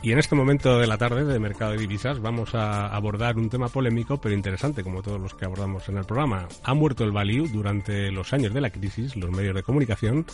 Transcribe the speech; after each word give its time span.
Y 0.00 0.12
en 0.12 0.18
este 0.20 0.36
momento 0.36 0.78
de 0.78 0.86
la 0.86 0.96
tarde 0.96 1.24
de 1.24 1.40
Mercado 1.40 1.72
de 1.72 1.78
Divisas 1.78 2.20
vamos 2.20 2.54
a 2.54 2.86
abordar 2.86 3.36
un 3.36 3.50
tema 3.50 3.68
polémico 3.68 4.20
pero 4.20 4.32
interesante 4.32 4.84
como 4.84 5.02
todos 5.02 5.20
los 5.20 5.34
que 5.34 5.44
abordamos 5.44 5.88
en 5.88 5.98
el 5.98 6.04
programa. 6.04 6.46
Ha 6.62 6.72
muerto 6.74 7.02
el 7.02 7.10
value 7.10 7.48
durante 7.48 8.12
los 8.12 8.32
años 8.32 8.54
de 8.54 8.60
la 8.60 8.70
crisis, 8.70 9.16
los 9.16 9.30
medios 9.30 9.56
de 9.56 9.64
comunicación. 9.64 10.24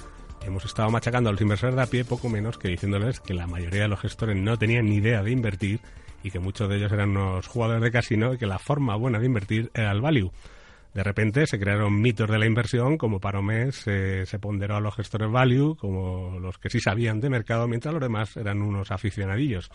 Hemos 0.43 0.67
estado 0.67 0.91
machacando 0.91 1.31
a 1.31 1.33
los 1.33 1.41
inversores 1.41 1.77
de 1.77 1.83
a 1.83 1.87
pie 1.87 2.05
poco 2.05 2.29
menos 2.29 2.59
que 2.59 2.69
diciéndoles 2.69 3.21
que 3.21 3.33
la 3.33 3.47
mayoría 3.47 3.83
de 3.83 3.89
los 3.89 4.01
gestores 4.01 4.37
no 4.37 4.59
tenían 4.59 4.85
ni 4.85 4.97
idea 4.97 5.23
de 5.23 5.31
invertir 5.31 5.81
y 6.23 6.31
que 6.31 6.41
muchos 6.41 6.69
de 6.69 6.77
ellos 6.77 6.93
eran 6.93 7.11
unos 7.11 7.47
jugadores 7.47 7.83
de 7.83 7.91
casino 7.91 8.35
y 8.35 8.39
que 8.39 8.47
la 8.47 8.59
forma 8.59 8.97
buena 8.97 9.19
de 9.19 9.27
invertir 9.27 9.71
era 9.73 9.93
el 9.93 10.03
value. 10.03 10.31
De 10.95 11.03
repente 11.03 11.47
se 11.49 11.59
crearon 11.59 12.01
mitos 12.01 12.31
de 12.31 12.39
la 12.39 12.47
inversión, 12.47 12.97
como 12.99 13.19
para 13.19 13.41
un 13.41 13.47
mes 13.47 13.75
se 13.75 14.39
ponderó 14.41 14.77
a 14.77 14.81
los 14.81 14.95
gestores 14.95 15.31
value, 15.31 15.77
como 15.77 16.39
los 16.39 16.59
que 16.59 16.71
sí 16.71 16.79
sabían 16.79 17.21
de 17.21 17.31
mercado, 17.31 17.67
mientras 17.67 17.93
los 17.93 18.01
demás 18.01 18.37
eran 18.37 18.63
unos 18.63 18.93
aficionadillos. 18.93 19.71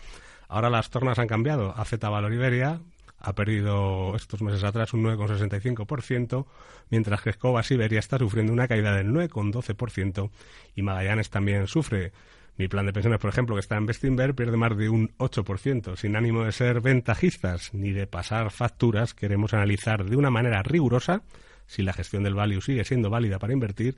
Ahora 0.47 0.69
las 0.69 0.89
tornas 0.89 1.19
han 1.19 1.27
cambiado. 1.27 1.73
AZ 1.77 1.99
Valor 1.99 2.33
Iberia 2.33 2.79
ha 3.19 3.35
perdido 3.35 4.15
estos 4.15 4.41
meses 4.41 4.63
atrás 4.63 4.93
un 4.93 5.03
9,65%, 5.03 6.45
mientras 6.89 7.21
que 7.21 7.31
Escoba 7.31 7.61
Iberia 7.69 7.99
está 7.99 8.17
sufriendo 8.17 8.53
una 8.53 8.69
caída 8.69 8.95
del 8.95 9.07
9,12% 9.11 10.31
y 10.75 10.81
Magallanes 10.81 11.29
también 11.29 11.67
sufre. 11.67 12.13
Mi 12.59 12.67
plan 12.67 12.85
de 12.85 12.91
pensiones, 12.91 13.21
por 13.21 13.29
ejemplo, 13.29 13.55
que 13.55 13.61
está 13.61 13.77
en 13.77 13.85
Bestinver, 13.85 14.35
pierde 14.35 14.57
más 14.57 14.75
de 14.75 14.89
un 14.89 15.15
8%. 15.17 15.95
Sin 15.95 16.17
ánimo 16.17 16.43
de 16.43 16.51
ser 16.51 16.81
ventajistas 16.81 17.73
ni 17.73 17.93
de 17.93 18.05
pasar 18.05 18.51
facturas, 18.51 19.13
queremos 19.13 19.53
analizar 19.53 20.03
de 20.03 20.17
una 20.17 20.29
manera 20.29 20.61
rigurosa 20.61 21.23
si 21.67 21.83
la 21.83 21.93
gestión 21.93 22.23
del 22.23 22.35
value 22.35 22.59
sigue 22.59 22.83
siendo 22.83 23.09
válida 23.09 23.39
para 23.39 23.53
invertir 23.53 23.95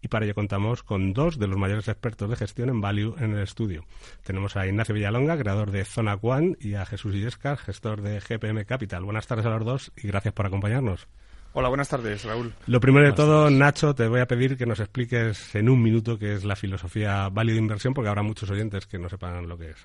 y 0.00 0.06
para 0.06 0.26
ello 0.26 0.36
contamos 0.36 0.84
con 0.84 1.12
dos 1.12 1.40
de 1.40 1.48
los 1.48 1.58
mayores 1.58 1.88
expertos 1.88 2.30
de 2.30 2.36
gestión 2.36 2.68
en 2.68 2.80
value 2.80 3.16
en 3.18 3.34
el 3.34 3.42
estudio. 3.42 3.84
Tenemos 4.22 4.56
a 4.56 4.64
Ignacio 4.64 4.94
Villalonga, 4.94 5.36
creador 5.36 5.72
de 5.72 5.84
Zona 5.84 6.14
One, 6.14 6.56
y 6.60 6.74
a 6.74 6.86
Jesús 6.86 7.16
Illescar, 7.16 7.58
gestor 7.58 8.00
de 8.00 8.20
GPM 8.20 8.64
Capital. 8.64 9.02
Buenas 9.02 9.26
tardes 9.26 9.46
a 9.46 9.50
los 9.50 9.64
dos 9.64 9.92
y 9.96 10.06
gracias 10.06 10.34
por 10.34 10.46
acompañarnos. 10.46 11.08
Hola, 11.56 11.68
buenas 11.68 11.88
tardes, 11.88 12.24
Raúl. 12.24 12.52
Lo 12.66 12.80
primero 12.80 13.06
de 13.06 13.12
todo, 13.12 13.48
Nacho, 13.48 13.94
te 13.94 14.08
voy 14.08 14.18
a 14.18 14.26
pedir 14.26 14.56
que 14.56 14.66
nos 14.66 14.80
expliques 14.80 15.54
en 15.54 15.68
un 15.68 15.80
minuto 15.80 16.18
qué 16.18 16.34
es 16.34 16.44
la 16.44 16.56
filosofía 16.56 17.28
value 17.28 17.52
de 17.52 17.60
inversión, 17.60 17.94
porque 17.94 18.08
habrá 18.08 18.24
muchos 18.24 18.50
oyentes 18.50 18.88
que 18.88 18.98
no 18.98 19.08
sepan 19.08 19.48
lo 19.48 19.56
que 19.56 19.70
es. 19.70 19.76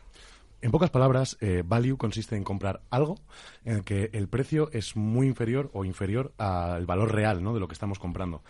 En 0.64 0.72
pocas 0.72 0.90
palabras, 0.90 1.38
eh, 1.42 1.62
value 1.64 1.96
consiste 1.96 2.36
en 2.36 2.44
comprar 2.44 2.82
algo 2.90 3.20
en 3.66 3.78
el 3.78 3.84
que 3.84 4.10
el 4.14 4.28
precio 4.28 4.72
es 4.74 4.96
muy 4.96 5.28
inferior 5.28 5.70
o 5.74 5.86
inferior 5.86 6.34
al 6.40 6.88
valor 6.88 7.14
real 7.14 7.44
¿no? 7.44 7.54
de 7.54 7.60
lo 7.60 7.68
que 7.68 7.74
estamos 7.74 8.00
comprando. 8.00 8.42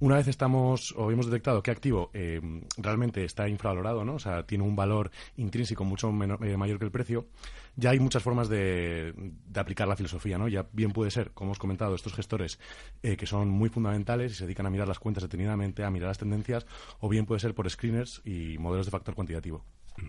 Una 0.00 0.16
vez 0.16 0.28
estamos 0.28 0.94
o 0.96 1.10
hemos 1.10 1.26
detectado 1.26 1.62
que 1.62 1.70
activo 1.70 2.10
eh, 2.14 2.40
realmente 2.78 3.22
está 3.22 3.46
infravalorado, 3.50 4.02
¿no? 4.02 4.14
O 4.14 4.18
sea, 4.18 4.46
tiene 4.46 4.64
un 4.64 4.74
valor 4.74 5.10
intrínseco 5.36 5.84
mucho 5.84 6.08
eh, 6.08 6.56
mayor 6.56 6.78
que 6.78 6.86
el 6.86 6.90
precio, 6.90 7.26
ya 7.76 7.90
hay 7.90 8.00
muchas 8.00 8.22
formas 8.22 8.48
de, 8.48 9.14
aplicar 9.54 9.86
la 9.88 9.96
filosofía, 9.96 10.38
¿no? 10.38 10.48
Ya 10.48 10.66
bien 10.72 10.92
puede 10.92 11.10
ser, 11.10 11.32
como 11.32 11.48
hemos 11.50 11.58
comentado, 11.58 11.94
estos 11.94 12.14
gestores 12.14 12.58
eh, 13.02 13.18
que 13.18 13.26
son 13.26 13.50
muy 13.50 13.68
fundamentales 13.68 14.32
y 14.32 14.34
se 14.36 14.44
dedican 14.44 14.64
a 14.64 14.70
mirar 14.70 14.88
las 14.88 14.98
cuentas 14.98 15.22
detenidamente, 15.22 15.84
a 15.84 15.90
mirar 15.90 16.08
las 16.08 16.18
tendencias, 16.18 16.66
o 17.00 17.10
bien 17.10 17.26
puede 17.26 17.40
ser 17.40 17.54
por 17.54 17.68
screeners 17.68 18.22
y 18.24 18.56
modelos 18.56 18.86
de 18.86 18.92
factor 18.92 19.14
cuantitativo. 19.14 19.66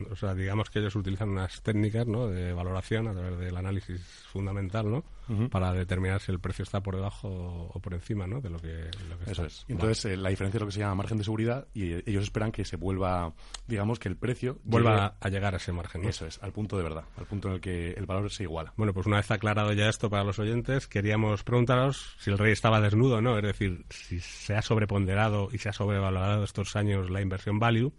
O 0.09 0.15
sea, 0.15 0.33
digamos 0.33 0.69
que 0.69 0.79
ellos 0.79 0.95
utilizan 0.95 1.29
unas 1.29 1.61
técnicas 1.61 2.07
¿no? 2.07 2.27
de 2.27 2.53
valoración 2.53 3.07
a 3.07 3.13
través 3.13 3.39
del 3.39 3.55
análisis 3.55 4.01
fundamental, 4.31 4.89
¿no? 4.89 5.03
Para 5.49 5.71
determinar 5.71 6.19
si 6.19 6.29
el 6.29 6.39
precio 6.39 6.63
está 6.63 6.81
por 6.81 6.95
debajo 6.95 7.29
o 7.73 7.79
por 7.79 7.93
encima, 7.93 8.27
¿no? 8.27 8.41
De 8.41 8.49
lo 8.49 8.59
que, 8.59 8.89
Eso 9.27 9.45
es. 9.45 9.63
Entonces, 9.69 10.03
eh, 10.03 10.17
la 10.17 10.27
diferencia 10.27 10.57
es 10.57 10.61
lo 10.61 10.67
que 10.67 10.73
se 10.73 10.79
llama 10.79 10.95
margen 10.95 11.17
de 11.17 11.23
seguridad 11.23 11.67
y 11.73 11.93
eh, 11.93 12.03
ellos 12.05 12.23
esperan 12.23 12.51
que 12.51 12.65
se 12.65 12.75
vuelva, 12.75 13.33
digamos, 13.65 13.97
que 13.97 14.09
el 14.09 14.17
precio... 14.17 14.57
Vuelva 14.65 15.15
a 15.21 15.29
llegar 15.29 15.53
a 15.53 15.57
ese 15.57 15.71
margen, 15.71 16.03
Eso 16.03 16.25
es, 16.25 16.37
al 16.43 16.51
punto 16.51 16.75
de 16.75 16.83
verdad, 16.83 17.05
al 17.15 17.25
punto 17.27 17.47
en 17.47 17.53
el 17.53 17.61
que 17.61 17.91
el 17.91 18.05
valor 18.05 18.29
se 18.29 18.43
iguala. 18.43 18.73
Bueno, 18.75 18.93
pues 18.93 19.07
una 19.07 19.17
vez 19.17 19.31
aclarado 19.31 19.71
ya 19.71 19.87
esto 19.87 20.09
para 20.09 20.25
los 20.25 20.37
oyentes, 20.37 20.87
queríamos 20.87 21.43
preguntaros 21.43 22.17
si 22.19 22.29
el 22.29 22.37
rey 22.37 22.51
estaba 22.51 22.81
desnudo 22.81 23.17
o 23.17 23.21
no, 23.21 23.37
es 23.37 23.43
decir, 23.43 23.85
si 23.89 24.19
se 24.19 24.55
ha 24.55 24.61
sobreponderado 24.61 25.47
y 25.53 25.59
se 25.59 25.69
ha 25.69 25.73
sobrevalorado 25.73 26.43
estos 26.43 26.75
años 26.75 27.09
la 27.09 27.21
inversión 27.21 27.57
value 27.57 27.93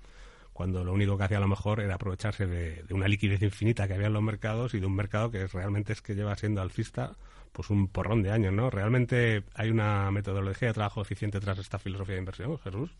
cuando 0.52 0.84
lo 0.84 0.92
único 0.92 1.16
que 1.16 1.24
hacía 1.24 1.38
a 1.38 1.40
lo 1.40 1.48
mejor 1.48 1.80
era 1.80 1.94
aprovecharse 1.94 2.46
de, 2.46 2.84
una 2.90 3.08
liquidez 3.08 3.42
infinita 3.42 3.88
que 3.88 3.94
había 3.94 4.08
en 4.08 4.12
los 4.12 4.22
mercados 4.22 4.74
y 4.74 4.80
de 4.80 4.86
un 4.86 4.94
mercado 4.94 5.30
que 5.30 5.46
realmente 5.46 5.92
es 5.92 6.02
que 6.02 6.14
lleva 6.14 6.36
siendo 6.36 6.60
alcista 6.60 7.12
pues 7.52 7.68
un 7.70 7.88
porrón 7.88 8.22
de 8.22 8.30
años, 8.30 8.52
¿no? 8.52 8.70
¿Realmente 8.70 9.44
hay 9.54 9.70
una 9.70 10.10
metodología 10.10 10.68
de 10.68 10.74
trabajo 10.74 11.02
eficiente 11.02 11.38
tras 11.38 11.58
esta 11.58 11.78
filosofía 11.78 12.14
de 12.14 12.20
inversión, 12.20 12.58
Jesús? 12.58 12.90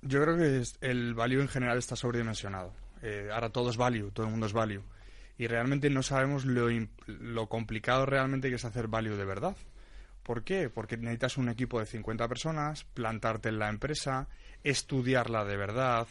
Yo 0.00 0.22
creo 0.22 0.36
que 0.36 0.62
el 0.80 1.14
value 1.14 1.40
en 1.40 1.48
general 1.48 1.76
está 1.76 1.94
sobredimensionado. 1.94 2.72
Eh, 3.02 3.28
ahora 3.32 3.50
todo 3.50 3.70
es 3.70 3.76
value, 3.76 4.10
todo 4.12 4.26
el 4.26 4.30
mundo 4.30 4.46
es 4.46 4.52
value. 4.52 4.82
Y 5.36 5.46
realmente 5.46 5.90
no 5.90 6.02
sabemos 6.02 6.44
lo, 6.46 6.68
lo 7.06 7.46
complicado 7.48 8.06
realmente 8.06 8.48
que 8.48 8.56
es 8.56 8.64
hacer 8.64 8.88
value 8.88 9.16
de 9.16 9.24
verdad. 9.24 9.56
¿Por 10.28 10.44
qué? 10.44 10.68
Porque 10.68 10.98
necesitas 10.98 11.38
un 11.38 11.48
equipo 11.48 11.80
de 11.80 11.86
50 11.86 12.28
personas, 12.28 12.84
plantarte 12.84 13.48
en 13.48 13.58
la 13.58 13.70
empresa, 13.70 14.28
estudiarla 14.62 15.46
de 15.46 15.56
verdad, 15.56 16.06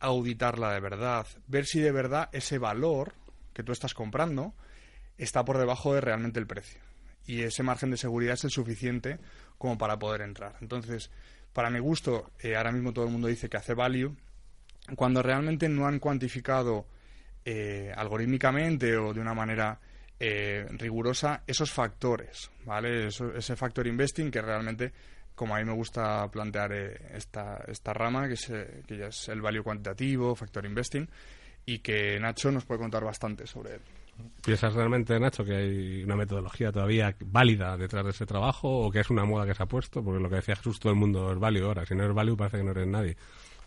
auditarla 0.00 0.72
de 0.72 0.80
verdad, 0.80 1.24
ver 1.46 1.64
si 1.64 1.78
de 1.78 1.92
verdad 1.92 2.28
ese 2.32 2.58
valor 2.58 3.14
que 3.52 3.62
tú 3.62 3.70
estás 3.70 3.94
comprando 3.94 4.54
está 5.18 5.44
por 5.44 5.58
debajo 5.58 5.94
de 5.94 6.00
realmente 6.00 6.40
el 6.40 6.48
precio. 6.48 6.80
Y 7.26 7.42
ese 7.42 7.62
margen 7.62 7.92
de 7.92 7.96
seguridad 7.96 8.34
es 8.34 8.42
el 8.42 8.50
suficiente 8.50 9.20
como 9.56 9.78
para 9.78 10.00
poder 10.00 10.22
entrar. 10.22 10.56
Entonces, 10.60 11.12
para 11.52 11.70
mi 11.70 11.78
gusto, 11.78 12.32
eh, 12.40 12.56
ahora 12.56 12.72
mismo 12.72 12.92
todo 12.92 13.04
el 13.04 13.12
mundo 13.12 13.28
dice 13.28 13.48
que 13.48 13.58
hace 13.58 13.74
value, 13.74 14.16
cuando 14.96 15.22
realmente 15.22 15.68
no 15.68 15.86
han 15.86 16.00
cuantificado 16.00 16.88
eh, 17.44 17.92
algorítmicamente 17.96 18.96
o 18.96 19.14
de 19.14 19.20
una 19.20 19.32
manera 19.32 19.78
eh, 20.20 20.66
rigurosa 20.70 21.42
esos 21.46 21.70
factores, 21.70 22.50
¿vale? 22.64 23.08
ese 23.08 23.56
factor 23.56 23.86
investing 23.86 24.30
que 24.30 24.40
realmente 24.40 24.92
como 25.34 25.56
a 25.56 25.58
mí 25.58 25.64
me 25.64 25.72
gusta 25.72 26.28
plantear 26.30 26.72
eh, 26.72 26.96
esta, 27.14 27.64
esta 27.66 27.92
rama, 27.92 28.28
que, 28.28 28.34
es, 28.34 28.50
eh, 28.50 28.82
que 28.86 28.96
ya 28.96 29.06
es 29.06 29.28
el 29.28 29.40
value 29.40 29.62
cuantitativo, 29.62 30.34
factor 30.34 30.64
investing, 30.64 31.08
y 31.66 31.78
que 31.78 32.18
Nacho 32.20 32.50
nos 32.50 32.64
puede 32.64 32.80
contar 32.80 33.04
bastante 33.04 33.46
sobre 33.46 33.74
él. 33.74 33.80
¿Piensas 34.44 34.74
realmente, 34.74 35.18
Nacho, 35.18 35.44
que 35.44 35.56
hay 35.56 36.04
una 36.04 36.14
metodología 36.14 36.70
todavía 36.70 37.16
válida 37.24 37.76
detrás 37.76 38.04
de 38.04 38.10
ese 38.10 38.26
trabajo 38.26 38.68
o 38.68 38.90
que 38.90 39.00
es 39.00 39.10
una 39.10 39.24
moda 39.24 39.44
que 39.44 39.54
se 39.54 39.62
ha 39.62 39.66
puesto? 39.66 40.04
Porque 40.04 40.22
lo 40.22 40.28
que 40.28 40.36
decía 40.36 40.54
Jesús, 40.54 40.78
todo 40.78 40.92
el 40.92 40.98
mundo 40.98 41.32
es 41.32 41.38
válido 41.38 41.66
ahora. 41.66 41.84
Si 41.84 41.96
no 41.96 42.04
eres 42.04 42.14
válido, 42.14 42.36
parece 42.36 42.58
que 42.58 42.64
no 42.64 42.70
eres 42.70 42.86
nadie. 42.86 43.16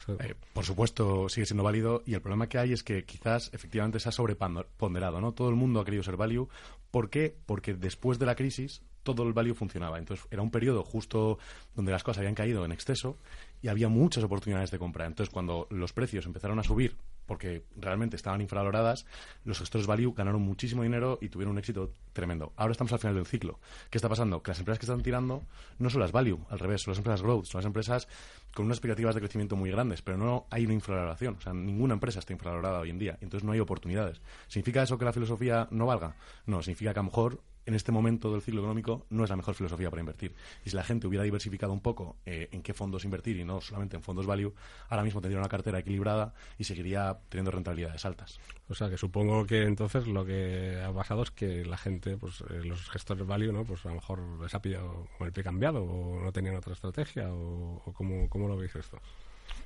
Eh, 0.07 0.35
por 0.53 0.65
supuesto, 0.65 1.29
sigue 1.29 1.45
siendo 1.45 1.63
válido 1.63 2.03
y 2.05 2.13
el 2.13 2.21
problema 2.21 2.47
que 2.47 2.57
hay 2.57 2.73
es 2.73 2.83
que 2.83 3.03
quizás 3.03 3.49
efectivamente 3.53 3.99
se 3.99 4.09
ha 4.09 4.11
sobreponderado, 4.11 5.21
¿no? 5.21 5.33
Todo 5.33 5.49
el 5.49 5.55
mundo 5.55 5.79
ha 5.79 5.85
querido 5.85 6.03
ser 6.03 6.17
value. 6.17 6.47
¿Por 6.91 7.09
qué? 7.09 7.35
Porque 7.45 7.73
después 7.73 8.19
de 8.19 8.25
la 8.25 8.35
crisis 8.35 8.81
todo 9.03 9.23
el 9.23 9.33
value 9.33 9.53
funcionaba. 9.53 9.99
Entonces 9.99 10.25
era 10.31 10.41
un 10.41 10.51
periodo 10.51 10.83
justo 10.83 11.39
donde 11.75 11.91
las 11.91 12.03
cosas 12.03 12.19
habían 12.19 12.35
caído 12.35 12.65
en 12.65 12.73
exceso 12.73 13.17
y 13.61 13.69
había 13.69 13.87
muchas 13.87 14.23
oportunidades 14.23 14.71
de 14.71 14.79
compra. 14.79 15.05
Entonces 15.05 15.33
cuando 15.33 15.67
los 15.69 15.93
precios 15.93 16.25
empezaron 16.25 16.59
a 16.59 16.63
subir 16.63 16.97
porque 17.27 17.63
realmente 17.75 18.15
estaban 18.15 18.41
infravaloradas, 18.41 19.05
los 19.43 19.59
gestores 19.59 19.85
value 19.85 20.13
ganaron 20.13 20.41
muchísimo 20.41 20.83
dinero 20.83 21.19
y 21.21 21.29
tuvieron 21.29 21.51
un 21.51 21.59
éxito 21.59 21.91
tremendo. 22.13 22.53
Ahora 22.55 22.71
estamos 22.71 22.91
al 22.93 22.99
final 22.99 23.15
del 23.15 23.25
ciclo. 23.25 23.59
¿Qué 23.91 23.97
está 23.97 24.09
pasando? 24.09 24.41
Que 24.41 24.51
las 24.51 24.59
empresas 24.59 24.79
que 24.79 24.85
están 24.85 25.03
tirando 25.03 25.43
no 25.77 25.89
son 25.89 26.01
las 26.01 26.11
value, 26.11 26.39
al 26.49 26.59
revés, 26.59 26.81
son 26.81 26.93
las 26.93 26.97
empresas 26.97 27.21
growth, 27.21 27.45
son 27.45 27.59
las 27.59 27.65
empresas 27.65 28.07
con 28.55 28.65
unas 28.65 28.77
expectativas 28.77 29.13
de 29.13 29.21
crecimiento 29.21 29.55
muy 29.55 29.69
grandes, 29.69 30.01
pero 30.01 30.17
no 30.17 30.47
hay 30.49 30.65
una 30.65 30.73
infravaloración. 30.73 31.35
O 31.35 31.41
sea, 31.41 31.53
ninguna 31.53 31.93
empresa 31.93 32.19
está 32.19 32.33
infravalorada 32.33 32.79
hoy 32.79 32.89
en 32.89 32.97
día, 32.97 33.17
entonces 33.21 33.43
no 33.43 33.51
hay 33.51 33.59
oportunidades. 33.59 34.21
¿Significa 34.47 34.81
eso 34.81 34.97
que 34.97 35.05
la 35.05 35.13
filosofía 35.13 35.67
no 35.69 35.85
valga? 35.85 36.15
No, 36.45 36.63
significa 36.63 36.93
que 36.93 36.99
a 36.99 37.03
lo 37.03 37.09
mejor 37.09 37.41
en 37.67 37.75
este 37.75 37.91
momento 37.91 38.31
del 38.31 38.41
ciclo 38.41 38.61
económico 38.61 39.05
no 39.09 39.25
es 39.25 39.29
la 39.29 39.35
mejor 39.35 39.53
filosofía 39.53 39.89
para 39.89 39.99
invertir. 39.99 40.33
Y 40.63 40.69
si 40.69 40.75
la 40.75 40.83
gente 40.83 41.05
hubiera 41.05 41.23
diversificado 41.23 41.73
un 41.73 41.81
poco 41.81 42.15
eh, 42.25 42.47
en 42.53 42.63
qué 42.63 42.73
fondos 42.73 43.03
invertir 43.03 43.37
y 43.37 43.43
no 43.43 43.59
solamente 43.59 43.97
en 43.97 44.01
fondos 44.01 44.25
value, 44.25 44.53
ahora 44.87 45.03
mismo 45.03 45.19
tendría 45.19 45.39
una 45.39 45.49
cartera 45.49 45.79
equilibrada 45.79 46.33
y 46.57 46.63
seguiría 46.63 47.19
teniendo 47.27 47.51
rentabilidades 47.51 48.05
altas. 48.05 48.39
O 48.69 48.73
sea, 48.73 48.89
que 48.89 48.97
supongo 48.97 49.45
que 49.45 49.63
entonces 49.63 50.07
lo 50.07 50.25
que 50.25 50.81
ha 50.81 50.93
pasado 50.93 51.23
es 51.23 51.31
que 51.31 51.65
la 51.65 51.77
gente, 51.77 52.15
pues 52.15 52.41
eh, 52.49 52.63
los 52.63 52.89
gestores 52.89 53.27
value, 53.27 53.51
¿no? 53.51 53.65
Pues 53.65 53.85
a 53.85 53.89
lo 53.89 53.95
mejor 53.95 54.21
les 54.41 54.55
ha 54.55 54.61
pillado 54.61 55.09
con 55.17 55.27
el 55.27 55.33
pie 55.33 55.43
cambiado 55.43 55.83
o 55.83 56.23
no 56.23 56.31
tenían 56.31 56.55
otra 56.55 56.71
estrategia 56.71 57.27
o, 57.33 57.81
cómo, 57.93 58.29
cómo 58.29 58.47
lo 58.47 58.55
veis 58.55 58.73
esto. 58.77 58.97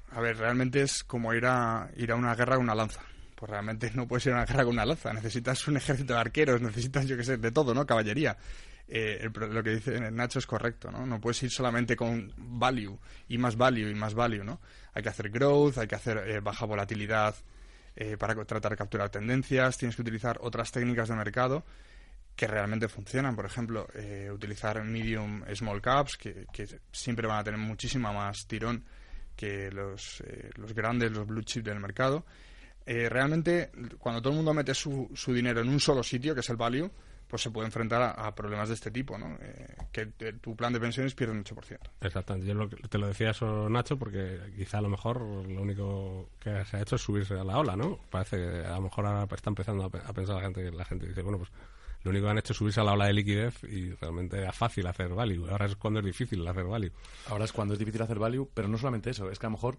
A 0.10 0.22
ver, 0.22 0.38
realmente 0.38 0.82
es 0.82 1.04
como 1.04 1.36
ir 1.36 1.46
a, 1.46 1.92
ir 1.98 2.12
a 2.12 2.16
una 2.16 2.34
guerra 2.34 2.56
con 2.56 2.64
una 2.64 2.76
lanza. 2.76 3.02
Pues 3.42 3.50
realmente 3.50 3.90
no 3.96 4.08
puedes 4.08 4.24
ir 4.28 4.34
a 4.34 4.36
una 4.36 4.46
guerra 4.46 4.66
con 4.66 4.74
una 4.74 4.86
lanza. 4.86 5.12
Necesitas 5.12 5.68
un 5.68 5.76
ejército 5.76 6.14
de 6.14 6.20
arqueros, 6.20 6.62
necesitas, 6.62 7.08
yo 7.08 7.18
qué 7.18 7.24
sé, 7.24 7.38
de 7.38 7.52
todo, 7.52 7.74
¿no? 7.74 7.88
Caballería. 7.88 8.38
Eh, 8.88 9.32
lo 9.34 9.64
que 9.64 9.72
dice 9.72 10.12
Nacho 10.12 10.38
es 10.38 10.46
correcto, 10.46 10.92
¿no? 10.92 11.08
No 11.08 11.20
puedes 11.20 11.42
ir 11.42 11.50
solamente 11.50 11.96
con 11.96 12.32
value 12.38 13.00
y 13.30 13.40
más 13.40 13.58
value 13.58 13.90
y 13.90 13.96
más 13.96 14.14
value, 14.14 14.44
¿no? 14.44 14.62
Hay 14.94 15.02
que 15.02 15.10
hacer 15.10 15.32
growth, 15.32 15.80
hay 15.80 15.88
que 15.88 15.96
hacer 15.96 16.20
eh, 16.20 16.40
baja 16.40 16.68
volatilidad 16.68 17.34
eh, 17.96 18.16
para 18.16 18.36
tratar 18.46 18.74
de 18.74 18.78
capturar 18.78 19.10
tendencias, 19.10 19.76
tienes 19.76 19.96
que 19.96 20.04
utilizar 20.04 20.38
otras 20.42 20.72
técnicas 20.72 21.10
de 21.10 21.16
mercado 21.16 21.66
que 22.36 22.46
realmente 22.46 22.90
funcionan. 22.90 23.36
Por 23.36 23.48
ejemplo, 23.48 23.88
utilizar 24.32 24.84
medium 24.84 25.44
small 25.56 25.82
caps, 25.82 26.16
que, 26.16 26.46
siempre 26.92 27.26
van 27.26 27.40
a 27.40 27.44
tener 27.44 27.60
muchísima 27.60 28.14
más 28.14 28.46
tirón 28.46 28.86
que 29.36 29.72
los, 29.72 30.22
los 30.58 30.76
grandes, 30.76 31.12
los 31.12 31.26
blue 31.26 31.42
chips 31.42 31.66
del 31.66 31.80
mercado. 31.80 32.24
Realmente, 32.86 33.72
cuando 34.00 34.22
todo 34.22 34.32
el 34.32 34.38
mundo 34.38 34.54
mete 34.54 34.74
su, 34.74 35.10
su 35.14 35.34
dinero 35.34 35.62
en 35.62 35.70
un 35.70 35.80
solo 35.80 36.04
sitio, 36.04 36.34
que 36.34 36.42
es 36.42 36.50
el 36.50 36.58
value, 36.58 36.92
pues 37.32 37.44
se 37.44 37.50
puede 37.50 37.68
enfrentar 37.68 38.14
a, 38.18 38.36
problemas 38.36 38.68
de 38.68 38.76
este 38.76 38.92
tipo, 38.92 39.18
¿no? 39.18 39.38
Eh, 39.42 39.78
que 39.90 40.06
tu 40.34 40.54
plan 40.54 40.74
de 40.74 40.82
pensiones 40.82 41.16
pierde 41.16 41.32
un 41.32 41.46
8%. 41.46 41.80
Exactamente. 42.02 42.46
Yo 42.46 42.90
te 42.90 42.98
lo 42.98 43.08
decía 43.08 43.30
eso, 43.30 43.70
Nacho, 43.70 43.98
porque 43.98 44.38
quizá 44.58 44.80
a 44.80 44.82
lo 44.82 44.90
mejor 44.90 45.22
lo 45.22 45.62
único 45.62 46.32
que 46.42 46.66
se 46.66 46.76
ha 46.76 46.82
hecho 46.82 46.98
es 46.98 47.02
subirse 47.02 47.36
a 47.36 47.46
la 47.46 47.58
ola, 47.58 47.78
¿no? 47.78 48.00
Parece 48.10 48.36
que 48.36 48.66
a 48.66 48.76
lo 48.76 48.82
mejor 48.82 49.06
ahora 49.06 49.34
está 49.34 49.50
empezando 49.50 49.86
a, 49.86 49.90
pensar 49.90 50.36
la 50.36 50.42
gente, 50.42 50.72
la 50.74 50.84
gente 50.84 51.08
dice, 51.08 51.22
bueno, 51.22 51.38
pues 51.38 51.50
lo 52.04 52.12
único 52.12 52.26
que 52.26 52.32
han 52.32 52.38
hecho 52.38 52.52
es 52.52 52.58
subirse 52.58 52.82
a 52.82 52.84
la 52.84 52.92
ola 52.92 53.06
de 53.06 53.14
liquidez 53.14 53.64
y 53.64 53.92
realmente 53.92 54.38
era 54.38 54.52
fácil 54.52 54.86
hacer 54.88 55.14
value. 55.14 55.50
Ahora 55.50 55.68
es 55.68 55.78
cuando 55.78 56.02
es 56.02 56.06
difícil 56.06 56.46
hacer 56.46 56.66
value. 56.66 56.92
Ahora 57.28 57.46
es 57.46 57.54
cuando 57.54 57.76
es 57.76 57.80
difícil 57.80 58.02
hacer 58.02 58.20
value, 58.20 58.50
pero 58.54 58.68
no 58.68 58.78
solamente 58.78 59.10
eso, 59.10 59.32
es 59.32 59.40
que 59.40 59.46
a 59.46 59.50
lo 59.50 59.56
mejor 59.56 59.78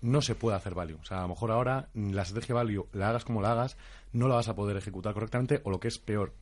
no 0.00 0.22
se 0.22 0.34
puede 0.34 0.56
hacer 0.56 0.74
value. 0.74 0.98
O 1.00 1.04
sea, 1.04 1.18
a 1.18 1.22
lo 1.22 1.28
mejor 1.28 1.50
ahora 1.50 1.88
la 1.94 2.22
estrategia 2.22 2.54
value, 2.54 2.88
la 2.92 3.10
hagas 3.10 3.24
como 3.24 3.42
la 3.42 3.52
hagas, 3.52 3.76
no 4.12 4.28
la 4.28 4.36
vas 4.36 4.48
a 4.48 4.54
poder 4.54 4.76
ejecutar 4.76 5.14
correctamente 5.14 5.60
o 5.64 5.70
lo 5.70 5.80
que 5.80 5.88
es 5.88 5.98
peor, 5.98 6.34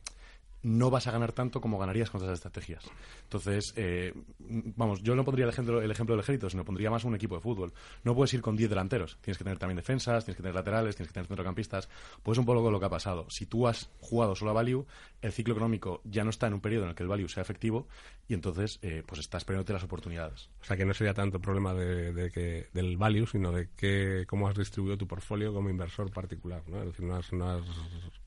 no 0.61 0.89
vas 0.89 1.07
a 1.07 1.11
ganar 1.11 1.31
tanto 1.31 1.61
como 1.61 1.79
ganarías 1.79 2.09
con 2.09 2.21
esas 2.21 2.33
estrategias. 2.33 2.83
Entonces, 3.23 3.73
eh, 3.75 4.13
vamos, 4.39 5.01
yo 5.01 5.15
no 5.15 5.23
pondría 5.23 5.45
el 5.45 5.51
ejemplo, 5.51 5.81
el 5.81 5.91
ejemplo 5.91 6.15
del 6.15 6.23
ejército, 6.23 6.49
sino 6.49 6.65
pondría 6.65 6.91
más 6.91 7.03
un 7.05 7.15
equipo 7.15 7.35
de 7.35 7.41
fútbol. 7.41 7.73
No 8.03 8.15
puedes 8.15 8.33
ir 8.33 8.41
con 8.41 8.55
10 8.55 8.69
delanteros. 8.69 9.17
Tienes 9.21 9.37
que 9.37 9.43
tener 9.43 9.57
también 9.57 9.77
defensas, 9.77 10.25
tienes 10.25 10.37
que 10.37 10.43
tener 10.43 10.55
laterales, 10.55 10.95
tienes 10.95 11.09
que 11.09 11.13
tener 11.13 11.27
centrocampistas. 11.27 11.89
Pues 12.23 12.37
un 12.37 12.45
poco 12.45 12.69
lo 12.69 12.79
que 12.79 12.85
ha 12.85 12.89
pasado. 12.89 13.29
Si 13.29 13.45
tú 13.45 13.67
has 13.67 13.89
jugado 13.99 14.35
solo 14.35 14.51
a 14.51 14.53
value, 14.53 14.85
el 15.21 15.31
ciclo 15.31 15.53
económico 15.53 16.01
ya 16.03 16.23
no 16.23 16.29
está 16.29 16.47
en 16.47 16.53
un 16.53 16.61
periodo 16.61 16.83
en 16.83 16.89
el 16.89 16.95
que 16.95 17.03
el 17.03 17.09
value 17.09 17.27
sea 17.27 17.41
efectivo 17.41 17.87
y 18.27 18.33
entonces 18.33 18.79
eh, 18.81 19.03
pues 19.05 19.19
estás 19.19 19.43
perdiéndote 19.43 19.73
las 19.73 19.83
oportunidades. 19.83 20.49
O 20.61 20.65
sea 20.65 20.77
que 20.77 20.85
no 20.85 20.93
sería 20.93 21.13
tanto 21.13 21.39
problema 21.39 21.73
de, 21.73 22.31
que, 22.31 22.67
del 22.73 22.97
value, 22.97 23.25
sino 23.25 23.51
de 23.51 23.69
que, 23.75 24.25
cómo 24.27 24.47
has 24.47 24.55
distribuido 24.55 24.97
tu 24.97 25.07
portfolio 25.07 25.53
como 25.53 25.69
inversor 25.69 26.11
particular. 26.11 26.63
¿no? 26.67 26.79
Es 26.79 26.85
decir, 26.87 27.05
no 27.05 27.15
has, 27.15 27.29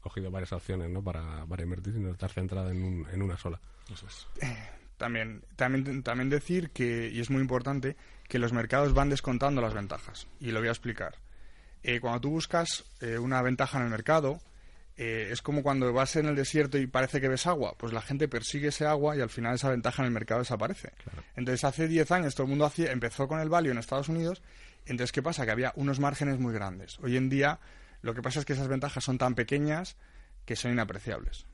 cogido 0.00 0.30
varias 0.30 0.52
opciones 0.52 0.90
¿no? 0.90 1.02
para, 1.02 1.46
para 1.46 1.62
invertir, 1.62 1.94
sino 1.94 2.10
estar 2.26 2.30
centrada 2.30 2.70
en, 2.70 3.06
en 3.12 3.22
una 3.22 3.36
sola. 3.36 3.60
Eso 3.92 4.06
es. 4.06 4.26
También, 4.96 5.42
también, 5.56 6.04
también 6.04 6.30
decir 6.30 6.70
que, 6.70 7.10
y 7.12 7.20
es 7.20 7.28
muy 7.28 7.40
importante, 7.40 7.96
que 8.28 8.38
los 8.38 8.52
mercados 8.52 8.94
van 8.94 9.08
descontando 9.08 9.60
las 9.60 9.74
ventajas. 9.74 10.28
Y 10.38 10.52
lo 10.52 10.60
voy 10.60 10.68
a 10.68 10.70
explicar. 10.70 11.16
Eh, 11.82 11.98
cuando 11.98 12.20
tú 12.20 12.30
buscas 12.30 12.84
eh, 13.00 13.18
una 13.18 13.42
ventaja 13.42 13.78
en 13.78 13.84
el 13.84 13.90
mercado, 13.90 14.40
eh, 14.96 15.30
es 15.32 15.42
como 15.42 15.64
cuando 15.64 15.92
vas 15.92 16.14
en 16.14 16.26
el 16.26 16.36
desierto 16.36 16.78
y 16.78 16.86
parece 16.86 17.20
que 17.20 17.28
ves 17.28 17.48
agua, 17.48 17.74
pues 17.76 17.92
la 17.92 18.00
gente 18.00 18.28
persigue 18.28 18.68
ese 18.68 18.86
agua 18.86 19.16
y 19.16 19.20
al 19.20 19.30
final 19.30 19.56
esa 19.56 19.70
ventaja 19.70 20.02
en 20.02 20.06
el 20.06 20.12
mercado 20.12 20.38
desaparece. 20.40 20.92
Entonces 21.34 21.64
hace 21.64 21.88
10 21.88 22.10
años 22.12 22.34
todo 22.36 22.44
el 22.44 22.50
mundo 22.50 22.66
hacía, 22.66 22.92
empezó 22.92 23.26
con 23.26 23.40
el 23.40 23.48
value 23.48 23.72
en 23.72 23.78
Estados 23.78 24.08
Unidos, 24.08 24.40
entonces 24.86 25.10
¿qué 25.10 25.22
pasa? 25.22 25.44
Que 25.44 25.50
había 25.50 25.72
unos 25.74 25.98
márgenes 25.98 26.38
muy 26.38 26.54
grandes. 26.54 27.00
Hoy 27.00 27.16
en 27.16 27.28
día 27.28 27.58
lo 28.02 28.14
que 28.14 28.22
pasa 28.22 28.38
es 28.38 28.44
que 28.44 28.52
esas 28.52 28.68
ventajas 28.68 29.02
son 29.02 29.18
tan 29.18 29.34
pequeñas 29.34 29.96
que 30.44 30.54
son 30.54 30.70
inapreciables. 30.70 31.46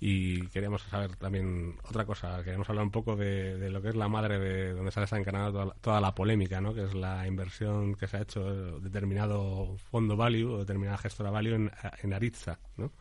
Y 0.00 0.46
queríamos 0.48 0.82
saber 0.82 1.16
también 1.16 1.76
otra 1.84 2.04
cosa, 2.04 2.42
queríamos 2.42 2.68
hablar 2.68 2.84
un 2.84 2.90
poco 2.90 3.14
de, 3.16 3.70
lo 3.70 3.80
que 3.80 3.90
es 3.90 3.94
la 3.94 4.08
madre 4.08 4.38
de 4.38 4.72
donde 4.72 4.90
se 4.90 5.00
ha 5.00 5.02
desencadenado 5.02 5.52
toda, 5.52 5.74
toda, 5.80 6.00
la 6.00 6.14
polémica, 6.14 6.60
¿no? 6.60 6.74
que 6.74 6.84
es 6.84 6.94
la 6.94 7.26
inversión 7.26 7.94
que 7.94 8.08
se 8.08 8.16
ha 8.16 8.22
hecho 8.22 8.42
de 8.42 8.80
determinado 8.80 9.76
fondo 9.90 10.16
value 10.16 10.54
o 10.54 10.58
determinada 10.58 10.98
gestora 10.98 11.30
value 11.30 11.54
en, 11.54 11.70
en 12.02 12.12
Aritza. 12.12 12.58
¿no? 12.76 12.92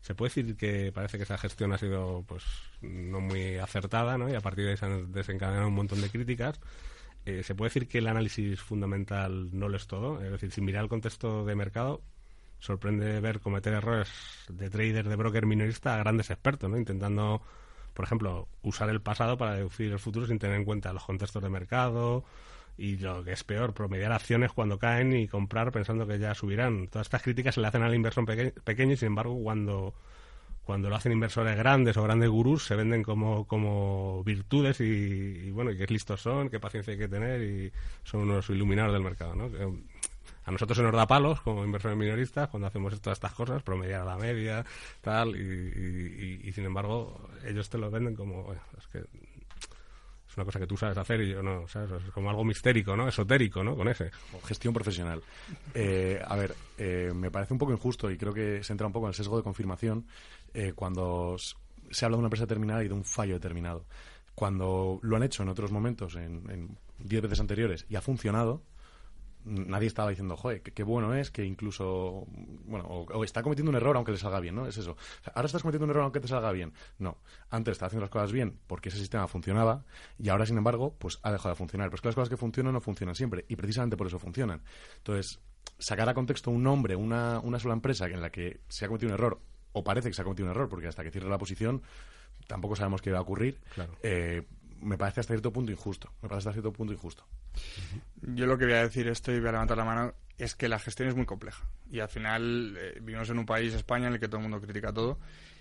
Se 0.00 0.14
puede 0.14 0.30
decir 0.30 0.56
que 0.56 0.92
parece 0.92 1.18
que 1.18 1.24
esa 1.24 1.38
gestión 1.38 1.72
ha 1.72 1.78
sido 1.78 2.24
pues 2.26 2.44
no 2.80 3.20
muy 3.20 3.56
acertada 3.56 4.16
¿no? 4.16 4.28
y 4.30 4.34
a 4.34 4.40
partir 4.40 4.64
de 4.64 4.70
ahí 4.70 4.76
se 4.76 4.86
han 4.86 5.12
desencadenado 5.12 5.68
un 5.68 5.74
montón 5.74 6.00
de 6.00 6.10
críticas. 6.10 6.60
Eh, 7.26 7.42
se 7.42 7.56
puede 7.56 7.70
decir 7.70 7.88
que 7.88 7.98
el 7.98 8.06
análisis 8.06 8.60
fundamental 8.60 9.50
no 9.52 9.68
lo 9.68 9.76
es 9.76 9.88
todo, 9.88 10.22
es 10.22 10.30
decir, 10.30 10.52
sin 10.52 10.64
mirar 10.64 10.84
el 10.84 10.88
contexto 10.88 11.44
de 11.44 11.56
mercado, 11.56 12.02
sorprende 12.66 13.20
ver 13.20 13.40
cometer 13.40 13.72
errores 13.72 14.10
de 14.48 14.68
trader, 14.68 15.08
de 15.08 15.16
broker 15.16 15.46
minorista 15.46 15.94
a 15.94 15.98
grandes 15.98 16.30
expertos, 16.30 16.68
¿no? 16.68 16.76
Intentando, 16.76 17.40
por 17.94 18.04
ejemplo, 18.04 18.48
usar 18.62 18.90
el 18.90 19.00
pasado 19.00 19.38
para 19.38 19.54
deducir 19.54 19.92
el 19.92 19.98
futuro 19.98 20.26
sin 20.26 20.38
tener 20.38 20.56
en 20.56 20.64
cuenta 20.64 20.92
los 20.92 21.04
contextos 21.04 21.42
de 21.42 21.48
mercado 21.48 22.24
y 22.76 22.96
lo 22.98 23.24
que 23.24 23.32
es 23.32 23.44
peor, 23.44 23.72
promediar 23.72 24.12
acciones 24.12 24.52
cuando 24.52 24.78
caen 24.78 25.14
y 25.14 25.28
comprar 25.28 25.72
pensando 25.72 26.06
que 26.06 26.18
ya 26.18 26.34
subirán. 26.34 26.88
Todas 26.88 27.06
estas 27.06 27.22
críticas 27.22 27.54
se 27.54 27.60
le 27.60 27.68
hacen 27.68 27.82
al 27.82 27.94
inversor 27.94 28.26
pequeño 28.26 28.92
y, 28.92 28.96
sin 28.96 29.08
embargo, 29.08 29.40
cuando 29.42 29.94
cuando 30.66 30.90
lo 30.90 30.96
hacen 30.96 31.12
inversores 31.12 31.56
grandes 31.56 31.96
o 31.96 32.02
grandes 32.02 32.28
gurús 32.28 32.64
se 32.64 32.74
venden 32.74 33.04
como, 33.04 33.46
como 33.46 34.24
virtudes 34.24 34.80
y, 34.80 35.48
bueno, 35.52 35.70
y 35.70 35.76
qué 35.76 35.86
listos 35.86 36.20
son, 36.20 36.50
qué 36.50 36.58
paciencia 36.58 36.92
hay 36.92 36.98
que 36.98 37.06
tener 37.06 37.40
y 37.40 37.72
son 38.02 38.22
unos 38.22 38.50
iluminados 38.50 38.92
del 38.92 39.04
mercado, 39.04 39.36
¿no? 39.36 39.48
A 40.46 40.52
nosotros 40.52 40.76
se 40.76 40.82
nos 40.84 40.92
da 40.92 41.06
palos 41.06 41.40
como 41.40 41.64
inversores 41.64 41.98
minoristas 41.98 42.48
cuando 42.48 42.68
hacemos 42.68 42.98
todas 43.00 43.16
estas 43.16 43.32
cosas, 43.32 43.62
promediar 43.64 44.02
a 44.02 44.04
la 44.04 44.16
media, 44.16 44.64
tal, 45.00 45.36
y, 45.36 46.52
sin 46.52 46.64
embargo 46.64 47.28
ellos 47.44 47.68
te 47.68 47.78
lo 47.78 47.90
venden 47.90 48.14
como, 48.14 48.54
es 48.54 50.36
una 50.36 50.44
cosa 50.44 50.60
que 50.60 50.68
tú 50.68 50.76
sabes 50.76 50.96
hacer 50.96 51.20
y 51.22 51.30
yo 51.30 51.42
no, 51.42 51.66
¿sabes? 51.66 51.90
Es 51.90 52.12
como 52.12 52.30
algo 52.30 52.44
mistérico, 52.44 52.96
¿no? 52.96 53.08
Esotérico, 53.08 53.64
¿no? 53.64 53.74
Con 53.74 53.88
ese. 53.88 54.12
Gestión 54.44 54.72
profesional. 54.72 55.20
Eh, 55.74 56.22
a 56.24 56.36
ver, 56.36 56.54
eh, 56.78 57.10
me 57.12 57.30
parece 57.32 57.52
un 57.52 57.58
poco 57.58 57.72
injusto 57.72 58.08
y 58.08 58.16
creo 58.16 58.32
que 58.32 58.62
se 58.62 58.72
entra 58.72 58.86
un 58.86 58.92
poco 58.92 59.06
en 59.06 59.10
el 59.10 59.14
sesgo 59.14 59.36
de 59.36 59.42
confirmación 59.42 60.06
eh, 60.54 60.74
cuando 60.74 61.36
se 61.90 62.04
habla 62.04 62.16
de 62.16 62.18
una 62.20 62.26
empresa 62.26 62.44
determinada 62.44 62.84
y 62.84 62.88
de 62.88 62.94
un 62.94 63.04
fallo 63.04 63.34
determinado. 63.34 63.84
Cuando 64.34 65.00
lo 65.02 65.16
han 65.16 65.24
hecho 65.24 65.42
en 65.42 65.48
otros 65.48 65.72
momentos, 65.72 66.14
en 66.14 66.76
10 66.98 67.22
veces 67.22 67.40
anteriores, 67.40 67.86
y 67.88 67.96
ha 67.96 68.02
funcionado, 68.02 68.62
nadie 69.46 69.86
estaba 69.86 70.10
diciendo, 70.10 70.36
joder, 70.36 70.62
qué, 70.62 70.82
bueno 70.82 71.14
es 71.14 71.30
que 71.30 71.44
incluso, 71.44 72.26
bueno, 72.64 72.84
o, 72.86 73.24
está 73.24 73.42
cometiendo 73.42 73.70
un 73.70 73.76
error 73.76 73.96
aunque 73.96 74.12
le 74.12 74.18
salga 74.18 74.40
bien, 74.40 74.54
¿no? 74.54 74.66
Es 74.66 74.76
eso. 74.76 74.96
ahora 75.34 75.46
estás 75.46 75.62
cometiendo 75.62 75.84
un 75.84 75.90
error 75.90 76.02
aunque 76.02 76.20
te 76.20 76.28
salga 76.28 76.50
bien. 76.52 76.72
No. 76.98 77.18
Antes 77.50 77.72
estaba 77.72 77.86
haciendo 77.86 78.02
las 78.02 78.10
cosas 78.10 78.32
bien 78.32 78.58
porque 78.66 78.88
ese 78.88 78.98
sistema 78.98 79.28
funcionaba 79.28 79.84
y 80.18 80.28
ahora, 80.28 80.46
sin 80.46 80.58
embargo, 80.58 80.94
pues 80.98 81.18
ha 81.22 81.32
dejado 81.32 81.50
de 81.50 81.56
funcionar. 81.56 81.88
Pero 81.88 81.96
es 81.96 82.00
que 82.02 82.08
las 82.08 82.14
cosas 82.14 82.28
que 82.28 82.36
funcionan 82.36 82.72
no 82.72 82.80
funcionan 82.80 83.14
siempre 83.14 83.44
y 83.48 83.56
precisamente 83.56 83.96
por 83.96 84.08
eso 84.08 84.18
funcionan. 84.18 84.62
Entonces, 84.98 85.40
sacar 85.78 86.08
a 86.08 86.14
contexto 86.14 86.50
un 86.50 86.62
nombre, 86.62 86.96
una, 86.96 87.40
una 87.40 87.58
sola 87.58 87.74
empresa 87.74 88.06
en 88.06 88.20
la 88.20 88.30
que 88.30 88.60
se 88.68 88.84
ha 88.84 88.88
cometido 88.88 89.10
un 89.10 89.14
error 89.14 89.40
o 89.72 89.84
parece 89.84 90.08
que 90.08 90.14
se 90.14 90.22
ha 90.22 90.24
cometido 90.24 90.46
un 90.46 90.52
error 90.52 90.68
porque 90.68 90.88
hasta 90.88 91.04
que 91.04 91.10
cierre 91.10 91.28
la 91.28 91.38
posición 91.38 91.82
tampoco 92.46 92.76
sabemos 92.76 93.02
qué 93.02 93.10
va 93.10 93.18
a 93.18 93.22
ocurrir. 93.22 93.60
Eh, 94.02 94.42
me 94.80 94.98
parece 94.98 95.20
hasta 95.20 95.34
cierto 95.34 95.52
punto 95.52 95.72
injusto. 95.72 96.12
Me 96.22 96.28
parece 96.28 96.48
hasta 96.48 96.52
cierto 96.52 96.72
punto 96.72 96.92
injusto. 96.92 97.24
Yo 98.22 98.46
lo 98.46 98.58
que 98.58 98.66
voy 98.66 98.74
a 98.74 98.82
decir 98.82 99.08
esto 99.08 99.32
y 99.32 99.38
voy 99.38 99.48
a 99.48 99.52
levantar 99.52 99.76
la 99.76 99.84
mano 99.84 100.14
es 100.38 100.54
que 100.54 100.68
la 100.68 100.78
gestión 100.78 101.08
es 101.08 101.14
muy 101.14 101.26
compleja. 101.26 101.64
Y 101.90 102.00
al 102.00 102.08
final 102.08 102.76
eh, 102.78 102.98
vivimos 103.00 103.30
en 103.30 103.38
un 103.38 103.46
país, 103.46 103.72
España, 103.74 104.08
en 104.08 104.14
el 104.14 104.20
que 104.20 104.28
todo 104.28 104.38
el 104.38 104.48
mundo 104.48 104.60
critica 104.60 104.92
todo 104.92 105.18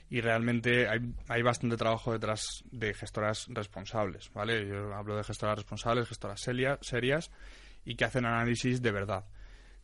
y 0.09 0.21
realmente 0.21 0.87
hay, 0.87 0.99
hay 1.27 1.41
bastante 1.41 1.77
trabajo 1.77 2.11
detrás 2.11 2.63
de 2.71 2.93
gestoras 2.93 3.47
responsables, 3.49 4.31
¿vale? 4.33 4.67
Yo 4.67 4.93
hablo 4.93 5.17
de 5.17 5.23
gestoras 5.23 5.57
responsables, 5.57 6.07
gestoras 6.07 6.41
serias 6.41 7.31
y 7.85 7.95
que 7.95 8.05
hacen 8.05 8.25
análisis 8.25 8.81
de 8.81 8.91
verdad. 8.91 9.25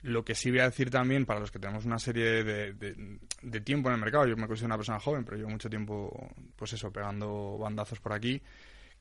Lo 0.04 0.24
que 0.24 0.34
sí 0.34 0.50
voy 0.50 0.60
a 0.60 0.66
decir 0.66 0.90
también, 0.90 1.26
para 1.26 1.40
los 1.40 1.52
que 1.52 1.60
tenemos 1.60 1.86
una 1.86 2.00
serie 2.00 2.44
de, 2.44 2.74
de, 2.74 3.62
tiempo 3.62 3.90
en 3.90 3.96
el 3.96 4.02
mercado, 4.02 4.26
yo 4.26 4.36
me 4.36 4.48
considero 4.48 4.68
una 4.68 4.78
persona 4.78 5.00
joven, 5.00 5.24
pero 5.24 5.38
llevo 5.38 5.50
mucho 5.50 5.70
tiempo, 5.70 6.30
pues 6.56 6.74
eso, 6.74 6.92
pegando 6.92 7.58
bandazos 7.60 8.00
por 8.00 8.14
aquí, 8.14 8.42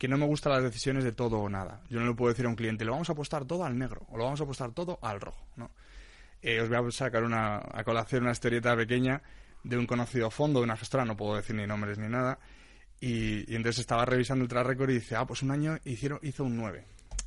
que 0.01 0.09
no 0.09 0.17
me 0.17 0.25
gustan 0.25 0.55
las 0.55 0.63
decisiones 0.63 1.05
de 1.05 1.13
todo 1.13 1.41
o 1.41 1.51
nada. 1.51 1.83
Yo 1.91 2.01
no 2.01 2.07
le 2.07 2.15
puedo 2.15 2.31
decir 2.31 2.47
a 2.47 2.49
un 2.49 2.57
cliente, 2.57 2.87
lo 2.87 2.93
vamos 2.93 3.11
a 3.11 3.13
apostar 3.13 3.45
todo 3.45 3.67
al 3.67 3.79
negro 3.79 4.07
o 4.09 4.17
lo 4.17 4.25
vamos 4.25 4.41
a 4.41 4.45
apostar 4.45 4.73
todo 4.73 4.99
al 5.03 5.21
rojo, 5.21 5.47
¿no? 5.57 5.71
Eh, 6.41 6.59
os 6.59 6.71
voy 6.71 6.89
a 6.89 6.91
sacar 6.91 7.23
una, 7.23 7.59
a 7.59 7.85
colación 7.85 8.23
una 8.23 8.33
historieta 8.33 8.75
pequeña 8.75 9.21
de 9.63 9.77
un 9.77 9.87
conocido 9.87 10.31
fondo, 10.31 10.61
de 10.61 10.65
una 10.65 10.79
gestora, 10.79 11.05
no 11.05 11.19
puedo 11.19 11.37
decir 11.37 11.55
ni 11.55 11.67
nombres 11.67 11.99
ni 11.99 12.09
nada, 12.09 12.39
y, 12.99 13.55
entonces 13.55 13.81
estaba 13.81 14.07
revisando 14.07 14.43
el 14.43 14.49
track 14.49 14.69
record 14.69 14.89
y 14.89 14.95
dice, 14.95 15.17
ah, 15.17 15.27
pues 15.27 15.43
un 15.43 15.51
año 15.51 15.77
hicieron, 15.85 16.19
hizo 16.23 16.45
un 16.45 16.57
9. 16.57 16.83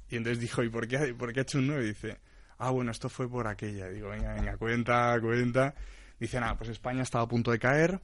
Y 0.10 0.16
entonces 0.16 0.40
dijo, 0.40 0.64
¿y 0.64 0.70
por 0.70 0.88
qué, 0.88 1.14
por 1.14 1.32
qué 1.32 1.42
ha 1.42 1.44
hecho 1.44 1.60
un 1.60 1.68
9? 1.68 1.84
Y 1.84 1.88
dice, 1.90 2.18
ah, 2.58 2.72
bueno, 2.72 2.90
esto 2.90 3.08
fue 3.08 3.30
por 3.30 3.48
aquella. 3.48 3.88
digo, 3.90 4.10
venga, 4.10 4.34
venga, 4.34 4.58
cuenta, 4.58 5.16
cuenta. 5.22 5.76
Dice, 6.20 6.40
nada, 6.40 6.58
pues 6.58 6.72
España 6.72 7.04
estaba 7.04 7.26
a 7.26 7.28
punto 7.28 7.52
de 7.52 7.60
caer, 7.60 8.02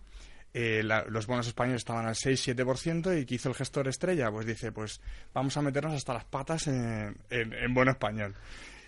eh, 0.54 0.82
los 0.84 1.28
bonos 1.28 1.48
españoles 1.48 1.82
estaban 1.82 2.08
al 2.08 2.16
6-7% 2.16 3.22
y 3.22 3.26
¿qué 3.26 3.36
hizo 3.36 3.50
el 3.50 3.56
gestor 3.56 3.88
estrella? 3.88 4.32
Pues 4.32 4.48
dice, 4.48 4.72
pues 4.72 5.00
vamos 5.34 5.56
a 5.58 5.62
meternos 5.62 5.94
hasta 5.94 6.14
las 6.14 6.26
patas 6.26 6.68
en, 6.68 7.16
en, 7.30 7.74
bono 7.74 7.92
español. 7.92 8.34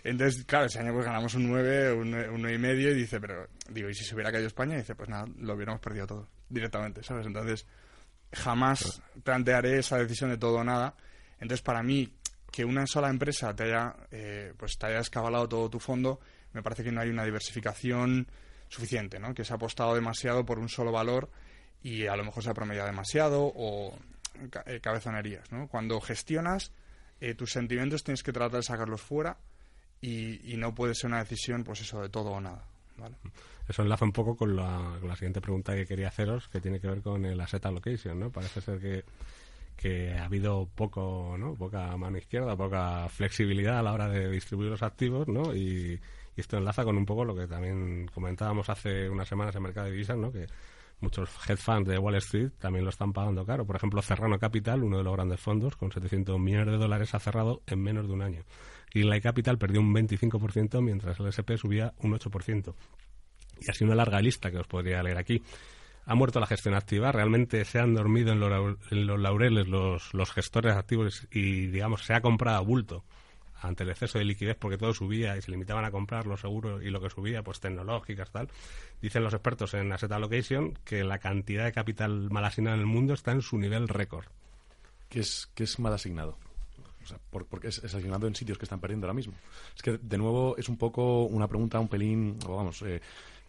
Entonces, 0.03 0.43
claro, 0.45 0.65
ese 0.65 0.79
año 0.79 0.93
pues 0.93 1.05
ganamos 1.05 1.35
un 1.35 1.47
9, 1.47 1.93
un, 1.93 2.15
un 2.15 2.41
9 2.41 2.55
y 2.55 2.57
medio 2.57 2.91
y 2.91 2.95
dice, 2.95 3.19
pero, 3.19 3.47
digo, 3.69 3.89
¿y 3.89 3.93
si 3.93 4.03
se 4.03 4.15
hubiera 4.15 4.31
caído 4.31 4.47
España? 4.47 4.73
Y 4.73 4.79
dice, 4.79 4.95
pues 4.95 5.09
nada, 5.09 5.25
lo 5.37 5.53
hubiéramos 5.53 5.79
perdido 5.79 6.07
todo, 6.07 6.27
directamente, 6.49 7.03
¿sabes? 7.03 7.27
Entonces, 7.27 7.67
jamás 8.33 9.03
plantearé 9.23 9.77
esa 9.77 9.99
decisión 9.99 10.31
de 10.31 10.37
todo 10.37 10.57
o 10.57 10.63
nada. 10.63 10.95
Entonces, 11.39 11.61
para 11.61 11.83
mí, 11.83 12.11
que 12.51 12.65
una 12.65 12.87
sola 12.87 13.09
empresa 13.09 13.55
te 13.55 13.63
haya, 13.65 13.95
eh, 14.09 14.53
pues 14.57 14.77
te 14.79 14.87
haya 14.87 14.99
escabalado 14.99 15.47
todo 15.47 15.69
tu 15.69 15.79
fondo, 15.79 16.19
me 16.53 16.63
parece 16.63 16.83
que 16.83 16.91
no 16.91 17.01
hay 17.01 17.09
una 17.09 17.23
diversificación 17.23 18.27
suficiente, 18.67 19.19
¿no? 19.19 19.35
Que 19.35 19.45
se 19.45 19.53
ha 19.53 19.57
apostado 19.57 19.93
demasiado 19.93 20.43
por 20.43 20.57
un 20.57 20.67
solo 20.67 20.91
valor 20.91 21.29
y 21.83 22.07
a 22.07 22.15
lo 22.15 22.23
mejor 22.23 22.43
se 22.43 22.49
ha 22.49 22.53
promediado 22.53 22.87
demasiado 22.87 23.51
o 23.55 23.97
eh, 24.65 24.79
cabezonerías, 24.81 25.51
¿no? 25.51 25.67
Cuando 25.67 25.99
gestionas 26.01 26.71
eh, 27.19 27.33
tus 27.35 27.51
sentimientos 27.51 28.03
tienes 28.03 28.23
que 28.23 28.31
tratar 28.33 28.57
de 28.57 28.63
sacarlos 28.63 29.01
fuera 29.01 29.37
y, 30.01 30.55
no 30.57 30.73
puede 30.73 30.95
ser 30.95 31.09
una 31.09 31.19
decisión, 31.19 31.63
pues 31.63 31.81
eso, 31.81 32.01
de 32.01 32.09
todo 32.09 32.31
o 32.31 32.41
nada, 32.41 32.65
Eso 33.67 33.83
enlaza 33.83 34.03
un 34.03 34.11
poco 34.11 34.35
con 34.35 34.55
la, 34.55 34.97
con 34.99 35.07
la 35.07 35.15
siguiente 35.15 35.41
pregunta 35.41 35.75
que 35.75 35.85
quería 35.85 36.07
haceros, 36.07 36.47
que 36.47 36.59
tiene 36.59 36.79
que 36.79 36.87
ver 36.87 37.01
con 37.01 37.23
el 37.25 37.39
asset 37.39 37.63
allocation, 37.65 38.19
¿no? 38.19 38.31
Parece 38.31 38.61
ser 38.61 38.79
que 38.79 39.03
que 39.81 40.13
ha 40.13 40.25
habido 40.25 40.69
poco, 40.75 41.35
¿no? 41.39 41.55
poca 41.55 41.97
mano 41.97 42.19
izquierda, 42.19 42.55
poca 42.55 43.09
flexibilidad 43.09 43.79
a 43.79 43.81
la 43.81 43.93
hora 43.93 44.07
de 44.09 44.29
distribuir 44.29 44.69
los 44.69 44.83
activos, 44.83 45.27
¿no? 45.27 45.55
Y, 45.55 45.99
esto 46.37 46.57
enlaza 46.57 46.85
con 46.85 46.97
un 46.97 47.05
poco 47.05 47.25
lo 47.25 47.35
que 47.35 47.45
también 47.45 48.07
comentábamos 48.07 48.69
hace 48.69 49.09
unas 49.09 49.27
semanas 49.27 49.53
en 49.55 49.63
mercado 49.63 49.87
de 49.87 49.91
divisas, 49.91 50.17
¿no? 50.17 50.31
Que 50.31 50.47
muchos 51.01 51.29
hedge 51.47 51.57
funds 51.57 51.87
de 51.87 51.97
Wall 51.97 52.15
Street 52.15 52.51
también 52.59 52.85
lo 52.85 52.89
están 52.89 53.13
pagando 53.13 53.45
caro. 53.45 53.65
Por 53.65 53.75
ejemplo, 53.75 54.01
Serrano 54.01 54.39
Capital, 54.39 54.83
uno 54.83 54.97
de 54.97 55.03
los 55.03 55.13
grandes 55.13 55.39
fondos, 55.39 55.75
con 55.75 55.91
700 55.91 56.39
millones 56.39 56.67
de 56.67 56.77
dólares, 56.77 57.13
ha 57.13 57.19
cerrado 57.19 57.61
en 57.67 57.81
menos 57.81 58.07
de 58.07 58.13
un 58.13 58.21
año. 58.21 58.43
Y 58.93 59.07
Capital 59.21 59.57
perdió 59.57 59.79
un 59.79 59.93
25%, 59.93 60.81
mientras 60.81 61.19
el 61.19 61.27
SP 61.31 61.57
subía 61.57 61.93
un 61.99 62.13
8%. 62.13 62.73
Y 63.61 63.69
así 63.69 63.83
una 63.83 63.95
larga 63.95 64.21
lista 64.21 64.51
que 64.51 64.57
os 64.57 64.67
podría 64.67 65.03
leer 65.03 65.17
aquí 65.17 65.41
ha 66.05 66.15
muerto 66.15 66.39
la 66.39 66.47
gestión 66.47 66.73
activa, 66.73 67.11
realmente 67.11 67.63
se 67.65 67.79
han 67.79 67.93
dormido 67.93 68.31
en 68.31 68.39
los, 68.39 69.19
laureles 69.19 69.67
los, 69.67 70.31
gestores 70.33 70.75
activos 70.75 71.27
y, 71.31 71.67
digamos, 71.67 72.03
se 72.03 72.13
ha 72.13 72.21
comprado 72.21 72.57
a 72.57 72.61
bulto 72.61 73.03
ante 73.61 73.83
el 73.83 73.89
exceso 73.89 74.17
de 74.17 74.25
liquidez 74.25 74.57
porque 74.59 74.77
todo 74.77 74.93
subía 74.93 75.37
y 75.37 75.41
se 75.41 75.51
limitaban 75.51 75.85
a 75.85 75.91
comprar 75.91 76.27
los 76.27 76.41
seguros 76.41 76.83
y 76.83 76.89
lo 76.89 76.99
que 76.99 77.09
subía, 77.09 77.43
pues 77.43 77.59
tecnológicas, 77.59 78.31
tal. 78.31 78.49
Dicen 79.01 79.23
los 79.23 79.33
expertos 79.33 79.73
en 79.73 79.91
Asset 79.91 80.11
Allocation 80.11 80.77
que 80.83 81.03
la 81.03 81.19
cantidad 81.19 81.65
de 81.65 81.71
capital 81.71 82.29
mal 82.29 82.45
asignado 82.45 82.75
en 82.75 82.81
el 82.81 82.87
mundo 82.87 83.13
está 83.13 83.31
en 83.31 83.41
su 83.41 83.57
nivel 83.57 83.87
récord. 83.87 84.25
¿Qué 85.09 85.19
es, 85.19 85.49
es 85.55 85.79
mal 85.79 85.93
asignado? 85.93 86.37
Porque 87.29 87.67
es, 87.67 87.83
asignado 87.83 88.27
en 88.27 88.35
sitios 88.35 88.57
que 88.57 88.65
están 88.65 88.79
perdiendo 88.79 89.07
ahora 89.07 89.15
mismo. 89.15 89.33
Es 89.75 89.81
que, 89.81 89.97
de 89.97 90.17
nuevo, 90.17 90.55
es 90.57 90.69
un 90.69 90.77
poco 90.77 91.23
una 91.23 91.47
pregunta 91.47 91.79
un 91.79 91.87
pelín, 91.87 92.37
vamos, 92.47 92.81
eh, 92.83 93.01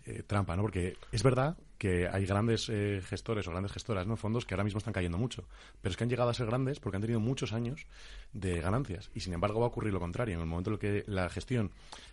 eh, 0.04 0.22
trampa, 0.26 0.56
¿no? 0.56 0.62
Porque 0.62 0.96
es 1.10 1.22
verdad 1.22 1.56
que 1.82 2.06
hay 2.06 2.26
grandes 2.26 2.68
eh, 2.68 3.02
gestores 3.04 3.48
o 3.48 3.50
grandes 3.50 3.72
gestoras, 3.72 4.06
¿no? 4.06 4.16
Fondos 4.16 4.46
que 4.46 4.54
ahora 4.54 4.62
mismo 4.62 4.78
están 4.78 4.92
cayendo 4.92 5.18
mucho. 5.18 5.48
Pero 5.80 5.90
es 5.90 5.96
que 5.96 6.04
han 6.04 6.10
llegado 6.10 6.30
a 6.30 6.34
ser 6.34 6.46
grandes 6.46 6.78
porque 6.78 6.94
han 6.94 7.00
tenido 7.00 7.18
muchos 7.18 7.52
años 7.52 7.86
de 8.32 8.60
ganancias. 8.60 9.10
Y 9.16 9.20
sin 9.20 9.32
embargo 9.32 9.58
va 9.58 9.66
a 9.66 9.68
ocurrir 9.70 9.92
lo 9.92 9.98
contrario. 9.98 10.34
En 10.34 10.40
el 10.40 10.46
momento 10.46 10.70
en 10.70 10.74
el 10.74 10.78
que 10.78 11.04
la 11.10 11.28
gestión, 11.28 11.72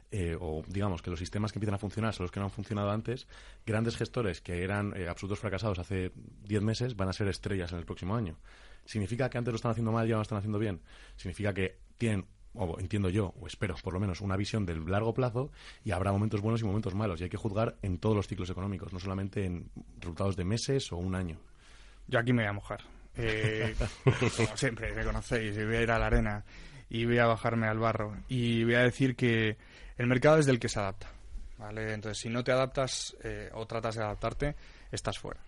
eh, 0.10 0.36
o 0.40 0.64
digamos 0.66 1.04
que 1.04 1.12
los 1.12 1.20
sistemas 1.20 1.52
que 1.52 1.60
empiezan 1.60 1.76
a 1.76 1.78
funcionar 1.78 2.16
son 2.16 2.24
los 2.24 2.32
que 2.32 2.40
no 2.40 2.48
han 2.48 2.52
funcionado 2.52 2.90
antes, 2.90 3.28
grandes 3.64 3.96
gestores 3.96 4.42
que 4.42 4.64
eran 4.64 4.92
eh, 4.96 5.08
absolutos 5.08 5.38
fracasados 5.38 5.78
hace 5.78 6.14
10 6.46 6.64
meses 6.64 6.96
van 6.96 7.10
a 7.10 7.14
ser 7.14 7.28
estrellas 7.28 7.72
en 7.72 7.78
el 7.78 7.86
próximo 7.86 8.16
año. 8.16 8.40
¿Significa 8.86 9.30
que 9.30 9.38
antes 9.38 9.52
lo 9.52 9.58
están 9.58 9.70
haciendo 9.70 9.92
mal 9.92 10.08
y 10.08 10.12
ahora 10.14 10.22
lo 10.22 10.24
están 10.24 10.40
haciendo 10.40 10.58
bien? 10.58 10.82
Significa 11.16 11.54
que 11.54 11.78
tienen 12.00 12.26
o 12.56 12.80
entiendo 12.80 13.10
yo, 13.10 13.34
o 13.40 13.48
espero 13.48 13.76
por 13.84 13.94
lo 13.94 14.00
menos, 14.00 14.22
una 14.22 14.36
visión 14.36 14.66
del 14.66 14.86
largo 14.86 15.14
plazo 15.14 15.52
y 15.84 15.92
habrá 15.92 16.12
momentos 16.12 16.42
buenos 16.42 16.62
y 16.62 16.66
momentos 16.66 16.96
malos. 16.96 17.20
Y 17.22 17.26
hay 17.26 17.30
que 17.30 17.38
juzgar 17.38 17.78
en 17.82 17.98
todos 17.98 18.16
los 18.16 18.28
ciclos 18.28 18.50
económicos, 18.50 18.92
no 18.94 19.00
solamente 19.00 19.46
en 19.46 19.70
resultados 20.00 20.36
de 20.36 20.46
meses 20.46 20.92
o 20.92 20.98
un 20.98 21.16
año. 21.16 21.40
Yo 22.08 22.20
aquí 22.20 22.34
me 22.34 22.44
voy 22.44 22.50
a 22.50 22.54
mojar. 22.54 22.82
Eh, 23.16 23.76
como 24.38 24.58
siempre, 24.58 24.94
me 24.94 25.04
conocéis, 25.04 25.56
voy 25.56 25.76
a 25.76 25.82
ir 25.82 25.92
a 25.92 26.00
la 26.00 26.08
arena 26.08 26.44
y 26.90 27.06
voy 27.06 27.20
a 27.20 27.26
bajarme 27.26 27.68
al 27.68 27.80
barro. 27.80 28.18
Y 28.28 28.64
voy 28.64 28.76
a 28.76 28.84
decir 28.84 29.16
que 29.16 29.58
el 29.98 30.08
mercado 30.08 30.38
es 30.38 30.46
del 30.46 30.60
que 30.60 30.70
se 30.70 30.80
adapta. 30.80 31.12
¿vale? 31.58 31.94
Entonces, 31.94 32.22
si 32.22 32.30
no 32.30 32.44
te 32.44 32.52
adaptas 32.52 33.16
eh, 33.24 33.50
o 33.54 33.68
tratas 33.68 33.96
de 33.96 34.04
adaptarte, 34.04 34.56
estás 34.92 35.20
fuera. 35.20 35.42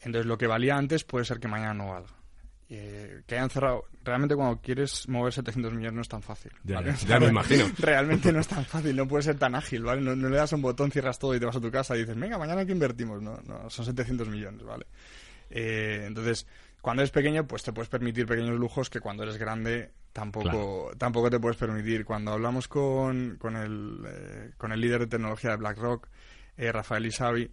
Entonces, 0.00 0.26
lo 0.26 0.38
que 0.38 0.46
valía 0.46 0.76
antes 0.76 1.04
puede 1.04 1.24
ser 1.24 1.40
que 1.40 1.48
mañana 1.48 1.74
no 1.74 1.88
valga. 1.88 2.19
Eh, 2.72 3.22
que 3.26 3.34
hayan 3.34 3.50
cerrado. 3.50 3.86
Realmente 4.04 4.36
cuando 4.36 4.60
quieres 4.60 5.08
mover 5.08 5.32
700 5.32 5.72
millones 5.72 5.92
no 5.92 6.02
es 6.02 6.08
tan 6.08 6.22
fácil. 6.22 6.52
Ya, 6.62 6.80
me 7.20 7.26
imagino. 7.26 7.66
Realmente 7.76 8.32
no 8.32 8.38
es 8.38 8.46
tan 8.46 8.64
fácil, 8.64 8.94
no 8.94 9.08
puede 9.08 9.24
ser 9.24 9.36
tan 9.36 9.56
ágil, 9.56 9.82
¿vale? 9.82 10.00
No, 10.00 10.14
le 10.14 10.36
das 10.36 10.52
un 10.52 10.62
botón, 10.62 10.92
cierras 10.92 11.18
todo 11.18 11.34
y 11.34 11.40
te 11.40 11.46
vas 11.46 11.56
a 11.56 11.60
tu 11.60 11.68
casa 11.72 11.96
y 11.96 12.00
dices, 12.00 12.16
venga, 12.16 12.38
mañana 12.38 12.64
que 12.64 12.70
invertimos. 12.70 13.20
No, 13.20 13.40
no, 13.44 13.68
son 13.68 13.84
700 13.84 14.28
millones, 14.28 14.62
¿vale? 14.62 14.86
Eh, 15.50 16.04
entonces, 16.06 16.46
cuando 16.80 17.02
eres 17.02 17.10
pequeño, 17.10 17.44
pues 17.44 17.64
te 17.64 17.72
puedes 17.72 17.88
permitir 17.88 18.24
pequeños 18.24 18.56
lujos 18.56 18.88
que 18.88 19.00
cuando 19.00 19.24
eres 19.24 19.36
grande 19.36 19.90
tampoco, 20.12 20.92
tampoco 20.96 21.28
te 21.28 21.40
puedes 21.40 21.56
permitir. 21.56 22.04
Cuando 22.04 22.30
hablamos 22.30 22.68
con, 22.68 23.36
con, 23.40 23.56
el, 23.56 23.98
eh, 24.06 24.50
con 24.56 24.70
el 24.70 24.80
líder 24.80 25.00
de 25.00 25.06
tecnología 25.08 25.50
de 25.50 25.56
BlackRock, 25.56 26.06
Rafael 26.56 27.06
Isabi, 27.06 27.50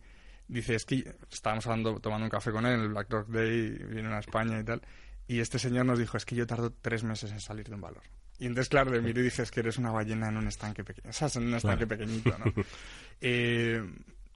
dice, 0.47 0.75
es 0.75 0.85
que 0.85 1.15
estábamos 1.31 1.65
hablando, 1.67 1.99
tomando 1.99 2.25
un 2.25 2.29
café 2.29 2.51
con 2.51 2.65
él 2.65 2.73
en 2.75 2.81
el 2.81 2.89
BlackRock 2.89 3.27
Day, 3.29 3.71
vino 3.89 4.13
a 4.13 4.19
España 4.19 4.59
y 4.59 4.63
tal, 4.63 4.81
y 5.27 5.39
este 5.39 5.59
señor 5.59 5.85
nos 5.85 5.99
dijo, 5.99 6.17
es 6.17 6.25
que 6.25 6.35
yo 6.35 6.47
tardo 6.47 6.71
tres 6.71 7.03
meses 7.03 7.31
en 7.31 7.39
salir 7.39 7.67
de 7.67 7.75
un 7.75 7.81
valor. 7.81 8.03
Y 8.39 8.45
entonces, 8.45 8.69
claro, 8.69 8.91
le 8.91 9.01
miré 9.01 9.21
y 9.21 9.23
dije, 9.25 9.41
es 9.41 9.51
que 9.51 9.61
eres 9.61 9.77
una 9.77 9.91
ballena 9.91 10.29
en 10.29 10.37
un 10.37 10.47
estanque 10.47 10.83
pequeño. 10.83 11.09
O 11.09 11.13
sea, 11.13 11.27
en 11.35 11.47
un 11.47 11.55
estanque 11.55 11.87
pequeñito, 11.87 12.37
¿no? 12.37 12.53
eh, 13.21 13.83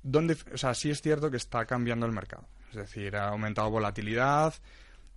¿dónde, 0.01 0.35
o 0.53 0.57
sea, 0.57 0.73
sí 0.73 0.89
es 0.89 1.01
cierto 1.01 1.29
que 1.29 1.37
está 1.37 1.65
cambiando 1.65 2.05
el 2.05 2.11
mercado. 2.11 2.47
Es 2.71 2.77
decir, 2.77 3.15
ha 3.15 3.29
aumentado 3.29 3.69
volatilidad, 3.69 4.55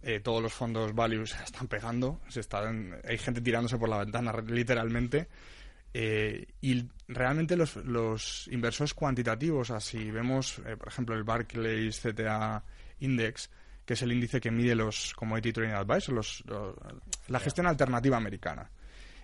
eh, 0.02 0.21
todos 0.21 0.43
los 0.43 0.52
fondos 0.52 0.95
value 0.95 1.26
se 1.26 1.43
están 1.45 1.66
pegando, 1.66 2.21
se 2.28 2.40
están, 2.40 3.00
hay 3.04 3.16
gente 3.19 3.40
tirándose 3.40 3.78
por 3.78 3.88
la 3.88 3.99
ventana, 3.99 4.33
literalmente. 4.47 5.28
Eh, 5.97 6.47
y 6.61 6.88
realmente 7.07 7.57
los, 7.57 7.76
los, 7.76 8.49
inversores 8.50 8.95
cuantitativos, 8.95 9.71
así 9.71 10.11
vemos, 10.11 10.59
eh, 10.66 10.76
por 10.76 10.88
ejemplo, 10.88 11.14
el 11.14 11.23
Barclays 11.23 12.00
CTA 12.00 12.64
Index, 12.99 13.49
que 13.85 13.95
es 13.95 14.03
el 14.03 14.12
índice 14.12 14.41
que 14.41 14.50
mide 14.50 14.75
los 14.75 15.14
Commodity 15.14 15.53
Trading 15.53 15.75
Advisors, 15.75 16.45
la 17.29 17.41
gestión 17.41 17.67
alternativa 17.67 18.17
americana. 18.17 18.71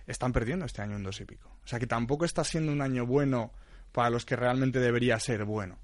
Están 0.05 0.31
perdiendo 0.31 0.65
este 0.65 0.81
año 0.81 0.95
un 0.95 1.03
dos 1.03 1.19
y 1.21 1.25
pico. 1.25 1.49
O 1.63 1.67
sea 1.67 1.79
que 1.79 1.87
tampoco 1.87 2.25
está 2.25 2.43
siendo 2.43 2.71
un 2.71 2.81
año 2.81 3.05
bueno 3.05 3.51
para 3.91 4.09
los 4.09 4.25
que 4.25 4.35
realmente 4.35 4.79
debería 4.79 5.19
ser 5.19 5.45
bueno. 5.45 5.77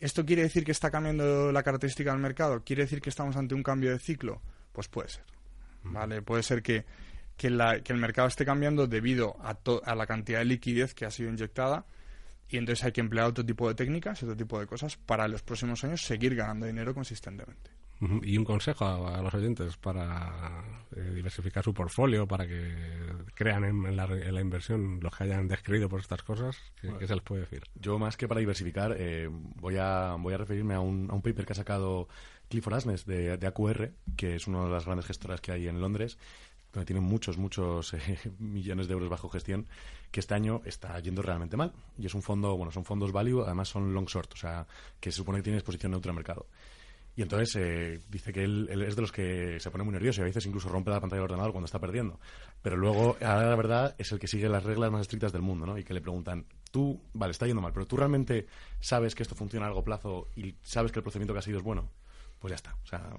¿Esto 0.00 0.24
quiere 0.24 0.42
decir 0.42 0.64
que 0.64 0.72
está 0.72 0.90
cambiando 0.90 1.52
la 1.52 1.62
característica 1.62 2.10
del 2.10 2.20
mercado? 2.20 2.62
¿Quiere 2.64 2.82
decir 2.82 3.00
que 3.00 3.10
estamos 3.10 3.36
ante 3.36 3.54
un 3.54 3.62
cambio 3.62 3.90
de 3.90 3.98
ciclo? 3.98 4.42
Pues 4.72 4.88
puede 4.88 5.08
ser. 5.08 5.24
¿vale? 5.84 6.22
Puede 6.22 6.42
ser 6.42 6.62
que, 6.62 6.84
que, 7.36 7.48
el 7.48 7.96
mercado 7.98 8.28
esté 8.28 8.44
cambiando 8.44 8.86
debido 8.86 9.36
a, 9.40 9.58
a 9.84 9.94
la 9.94 10.06
cantidad 10.06 10.40
de 10.40 10.44
liquidez 10.46 10.94
que 10.94 11.04
ha 11.04 11.10
sido 11.10 11.30
inyectada 11.30 11.84
y 12.48 12.58
entonces 12.58 12.84
hay 12.84 12.92
que 12.92 13.00
emplear 13.00 13.26
otro 13.26 13.44
tipo 13.44 13.68
de 13.68 13.74
técnicas, 13.74 14.22
otro 14.22 14.36
tipo 14.36 14.58
de 14.60 14.66
cosas 14.66 14.96
para 14.96 15.26
los 15.28 15.42
próximos 15.42 15.82
años 15.84 16.02
seguir 16.02 16.34
ganando 16.34 16.66
dinero 16.66 16.94
consistentemente. 16.94 17.70
Y 18.00 18.36
un 18.36 18.44
consejo 18.44 18.84
a, 18.84 19.22
los 19.22 19.32
oyentes 19.32 19.76
para 19.76 20.84
eh, 20.96 21.12
diversificar 21.14 21.62
su 21.62 21.72
portfolio, 21.72 22.26
para 22.26 22.48
que 22.48 22.74
crean 23.34 23.64
en, 23.64 23.96
la, 23.96 24.40
inversión 24.40 24.98
los 25.00 25.16
que 25.16 25.22
hayan 25.24 25.46
descrito 25.46 25.88
por 25.88 26.00
estas 26.00 26.24
cosas, 26.24 26.56
¿qué, 26.80 27.06
se 27.06 27.14
les 27.14 27.22
puede 27.22 27.42
decir? 27.42 27.62
Yo 27.76 28.00
más 28.00 28.16
que 28.16 28.26
para 28.26 28.40
diversificar, 28.40 28.96
eh, 28.98 29.28
voy, 29.30 29.76
a, 29.76 30.16
voy 30.18 30.34
a 30.34 30.38
referirme 30.38 30.74
a 30.74 30.80
un, 30.80 31.08
a 31.12 31.14
un 31.14 31.22
paper 31.22 31.46
que 31.46 31.52
ha 31.52 31.56
sacado 31.56 32.08
Clifford 32.48 32.74
Asnes 32.74 33.06
de, 33.06 33.36
de 33.36 33.46
AQR, 33.46 33.92
que 34.16 34.34
es 34.34 34.48
una 34.48 34.64
de 34.64 34.70
las 34.70 34.84
grandes 34.84 35.06
gestoras 35.06 35.40
que 35.40 35.52
hay 35.52 35.68
en 35.68 35.80
Londres, 35.80 36.18
donde 36.72 36.86
tienen 36.86 37.04
muchos, 37.04 37.36
muchos 37.36 37.94
eh, 37.94 38.18
millones 38.38 38.88
de 38.88 38.94
euros 38.94 39.08
bajo 39.08 39.28
gestión, 39.28 39.66
que 40.10 40.20
este 40.20 40.34
año 40.34 40.62
está 40.64 40.98
yendo 41.00 41.22
realmente 41.22 41.56
mal. 41.56 41.72
Y 41.98 42.06
es 42.06 42.14
un 42.14 42.22
fondo, 42.22 42.56
bueno, 42.56 42.72
son 42.72 42.84
fondos 42.84 43.12
value, 43.12 43.42
además 43.42 43.68
son 43.68 43.94
long 43.94 44.06
short, 44.06 44.32
o 44.32 44.36
sea, 44.36 44.66
que 45.00 45.10
se 45.10 45.18
supone 45.18 45.38
que 45.38 45.44
tiene 45.44 45.58
exposición 45.58 45.92
neutra 45.92 46.10
al 46.10 46.16
mercado. 46.16 46.46
Y 47.14 47.22
entonces 47.22 47.56
eh, 47.56 48.00
dice 48.08 48.32
que 48.32 48.42
él, 48.42 48.68
es 48.70 48.96
de 48.96 49.02
los 49.02 49.12
que 49.12 49.60
se 49.60 49.70
pone 49.70 49.84
muy 49.84 49.92
nervioso 49.92 50.20
y 50.20 50.22
a 50.22 50.26
veces 50.26 50.46
incluso 50.46 50.68
rompe 50.70 50.90
la 50.90 51.00
pantalla 51.00 51.20
del 51.20 51.30
ordenador 51.30 51.52
cuando 51.52 51.66
está 51.66 51.78
perdiendo. 51.78 52.18
Pero 52.62 52.76
luego, 52.76 53.16
ahora 53.20 53.50
la 53.50 53.56
verdad, 53.56 53.94
es 53.98 54.12
el 54.12 54.18
que 54.18 54.26
sigue 54.26 54.48
las 54.48 54.64
reglas 54.64 54.90
más 54.90 55.02
estrictas 55.02 55.32
del 55.32 55.42
mundo, 55.42 55.66
¿no? 55.66 55.76
Y 55.76 55.84
que 55.84 55.92
le 55.92 56.00
preguntan, 56.00 56.46
tú, 56.70 57.02
vale, 57.12 57.32
está 57.32 57.46
yendo 57.46 57.60
mal, 57.60 57.72
pero 57.72 57.86
tú 57.86 57.96
realmente 57.96 58.46
sabes 58.80 59.14
que 59.14 59.22
esto 59.22 59.34
funciona 59.34 59.66
a 59.66 59.68
largo 59.68 59.84
plazo 59.84 60.28
y 60.36 60.54
sabes 60.62 60.90
que 60.90 61.00
el 61.00 61.02
procedimiento 61.02 61.34
que 61.34 61.40
ha 61.40 61.42
sido 61.42 61.58
es 61.58 61.64
bueno. 61.64 61.90
Pues 62.38 62.50
ya 62.50 62.56
está. 62.56 62.74
O 62.82 62.86
sea, 62.86 63.14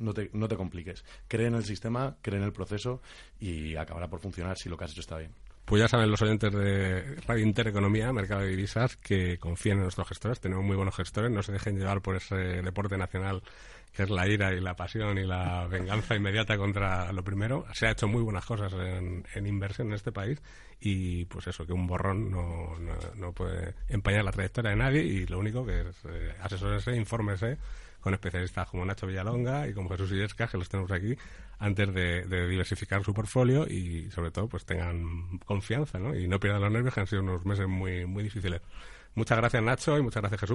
no 0.00 0.14
te, 0.14 0.30
no 0.32 0.48
te 0.48 0.56
compliques. 0.56 1.04
Cree 1.28 1.46
en 1.46 1.54
el 1.54 1.64
sistema, 1.64 2.16
cree 2.22 2.38
en 2.38 2.44
el 2.44 2.52
proceso 2.52 3.02
y 3.38 3.76
acabará 3.76 4.08
por 4.08 4.20
funcionar 4.20 4.56
si 4.56 4.68
lo 4.68 4.76
que 4.76 4.84
has 4.84 4.92
hecho 4.92 5.00
está 5.00 5.18
bien. 5.18 5.32
Pues 5.64 5.80
ya 5.80 5.88
saben 5.88 6.10
los 6.10 6.20
oyentes 6.20 6.52
de 6.52 7.16
Radio 7.26 7.44
Intereconomía, 7.44 8.12
Mercado 8.12 8.42
de 8.42 8.48
Divisas, 8.48 8.96
que 8.98 9.38
confíen 9.38 9.78
en 9.78 9.84
nuestros 9.84 10.06
gestores. 10.08 10.38
Tenemos 10.38 10.64
muy 10.64 10.76
buenos 10.76 10.94
gestores, 10.94 11.30
no 11.30 11.42
se 11.42 11.52
dejen 11.52 11.78
llevar 11.78 12.02
por 12.02 12.16
ese 12.16 12.36
deporte 12.36 12.98
nacional 12.98 13.42
que 13.94 14.02
es 14.02 14.10
la 14.10 14.26
ira 14.26 14.52
y 14.52 14.60
la 14.60 14.74
pasión 14.74 15.16
y 15.18 15.24
la 15.24 15.66
venganza 15.70 16.16
inmediata 16.16 16.56
contra 16.56 17.12
lo 17.12 17.22
primero. 17.22 17.64
Se 17.72 17.86
ha 17.86 17.92
hecho 17.92 18.08
muy 18.08 18.22
buenas 18.22 18.44
cosas 18.44 18.72
en, 18.72 19.46
inversión 19.46 19.88
en 19.88 19.94
este 19.94 20.12
país 20.12 20.42
y 20.80 21.24
pues 21.26 21.46
eso, 21.46 21.64
que 21.66 21.72
un 21.72 21.86
borrón 21.86 22.30
no, 22.30 22.76
no, 23.14 23.32
puede 23.32 23.74
empañar 23.88 24.24
la 24.24 24.32
trayectoria 24.32 24.70
de 24.70 24.76
nadie 24.76 25.02
y 25.02 25.26
lo 25.26 25.38
único 25.38 25.64
que 25.64 25.80
es 25.80 25.96
eh, 26.08 26.34
asesórese, 26.40 26.96
infórmese 26.96 27.58
con 28.00 28.12
especialistas 28.12 28.68
como 28.68 28.84
Nacho 28.84 29.06
Villalonga 29.06 29.66
y 29.66 29.72
como 29.72 29.88
Jesús 29.88 30.12
Illescas, 30.12 30.50
que 30.50 30.58
los 30.58 30.68
tenemos 30.68 30.92
aquí, 30.92 31.16
antes 31.58 31.94
de, 31.94 32.48
diversificar 32.48 33.02
su 33.02 33.14
portfolio 33.14 33.66
y 33.66 34.10
sobre 34.10 34.30
todo 34.30 34.46
pues 34.46 34.66
tengan 34.66 35.38
confianza 35.46 35.98
¿no? 35.98 36.14
y 36.14 36.28
no 36.28 36.38
pierdan 36.38 36.60
los 36.60 36.70
nervios, 36.70 36.92
que 36.92 37.00
han 37.00 37.06
sido 37.06 37.22
unos 37.22 37.46
meses 37.46 37.66
muy, 37.66 38.04
muy 38.04 38.22
difíciles. 38.22 38.60
Muchas 39.14 39.38
gracias 39.38 39.62
Nacho 39.62 39.96
y 39.96 40.02
muchas 40.02 40.20
gracias 40.20 40.42
Jesús 40.42 40.52